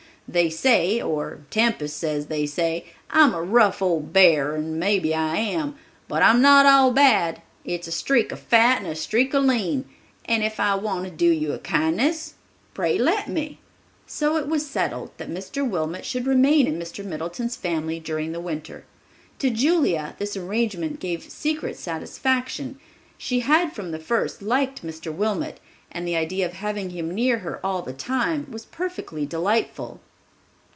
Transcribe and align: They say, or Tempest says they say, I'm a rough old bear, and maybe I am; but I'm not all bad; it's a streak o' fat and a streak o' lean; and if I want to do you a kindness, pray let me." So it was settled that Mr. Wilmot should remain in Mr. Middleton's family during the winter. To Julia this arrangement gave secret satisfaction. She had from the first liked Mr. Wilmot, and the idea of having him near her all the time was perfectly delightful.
They 0.27 0.49
say, 0.49 1.01
or 1.01 1.39
Tempest 1.49 1.97
says 1.97 2.27
they 2.27 2.45
say, 2.45 2.85
I'm 3.09 3.33
a 3.33 3.41
rough 3.41 3.81
old 3.81 4.13
bear, 4.13 4.55
and 4.55 4.79
maybe 4.79 5.13
I 5.13 5.35
am; 5.35 5.75
but 6.07 6.23
I'm 6.23 6.41
not 6.41 6.65
all 6.65 6.91
bad; 6.93 7.41
it's 7.65 7.85
a 7.85 7.91
streak 7.91 8.31
o' 8.31 8.37
fat 8.37 8.77
and 8.81 8.87
a 8.87 8.95
streak 8.95 9.35
o' 9.35 9.39
lean; 9.39 9.83
and 10.23 10.41
if 10.41 10.57
I 10.57 10.75
want 10.75 11.03
to 11.03 11.11
do 11.11 11.29
you 11.29 11.51
a 11.51 11.59
kindness, 11.59 12.35
pray 12.73 12.97
let 12.97 13.27
me." 13.27 13.59
So 14.07 14.37
it 14.37 14.47
was 14.47 14.65
settled 14.65 15.11
that 15.17 15.29
Mr. 15.29 15.69
Wilmot 15.69 16.05
should 16.05 16.25
remain 16.25 16.65
in 16.65 16.79
Mr. 16.79 17.03
Middleton's 17.03 17.57
family 17.57 17.99
during 17.99 18.31
the 18.31 18.39
winter. 18.39 18.85
To 19.39 19.49
Julia 19.49 20.15
this 20.17 20.37
arrangement 20.37 21.01
gave 21.01 21.23
secret 21.29 21.75
satisfaction. 21.75 22.79
She 23.17 23.41
had 23.41 23.73
from 23.73 23.91
the 23.91 23.99
first 23.99 24.41
liked 24.41 24.81
Mr. 24.81 25.13
Wilmot, 25.13 25.59
and 25.91 26.07
the 26.07 26.15
idea 26.15 26.45
of 26.45 26.53
having 26.53 26.91
him 26.91 27.13
near 27.13 27.39
her 27.39 27.59
all 27.65 27.81
the 27.81 27.91
time 27.91 28.47
was 28.49 28.63
perfectly 28.63 29.25
delightful. 29.25 29.99